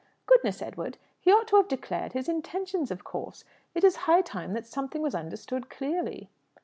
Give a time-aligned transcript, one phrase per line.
[0.25, 0.97] Goodness, Edward!
[1.19, 3.43] He ought to have declared his intentions, of course.
[3.75, 6.31] It is high time that something was understood clearly."